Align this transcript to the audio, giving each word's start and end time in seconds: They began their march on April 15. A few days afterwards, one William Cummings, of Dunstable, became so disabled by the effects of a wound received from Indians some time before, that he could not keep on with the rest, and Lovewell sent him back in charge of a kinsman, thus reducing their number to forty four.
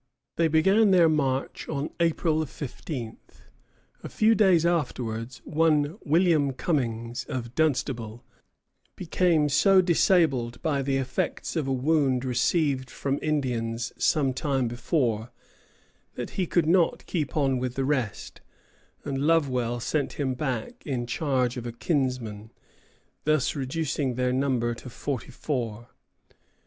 They 0.35 0.47
began 0.47 0.89
their 0.89 1.07
march 1.07 1.69
on 1.69 1.91
April 1.99 2.43
15. 2.43 3.17
A 4.01 4.09
few 4.09 4.33
days 4.33 4.65
afterwards, 4.65 5.43
one 5.45 5.99
William 6.03 6.53
Cummings, 6.53 7.23
of 7.25 7.53
Dunstable, 7.53 8.25
became 8.95 9.47
so 9.47 9.79
disabled 9.79 10.59
by 10.63 10.81
the 10.81 10.97
effects 10.97 11.55
of 11.55 11.67
a 11.67 11.71
wound 11.71 12.25
received 12.25 12.89
from 12.89 13.19
Indians 13.21 13.93
some 13.95 14.33
time 14.33 14.67
before, 14.67 15.29
that 16.15 16.31
he 16.31 16.47
could 16.47 16.65
not 16.65 17.05
keep 17.05 17.37
on 17.37 17.59
with 17.59 17.75
the 17.75 17.85
rest, 17.85 18.41
and 19.05 19.19
Lovewell 19.27 19.79
sent 19.79 20.13
him 20.13 20.33
back 20.33 20.81
in 20.83 21.05
charge 21.05 21.57
of 21.57 21.67
a 21.67 21.71
kinsman, 21.71 22.51
thus 23.23 23.55
reducing 23.55 24.15
their 24.15 24.33
number 24.33 24.73
to 24.73 24.89
forty 24.89 25.29
four. 25.29 25.89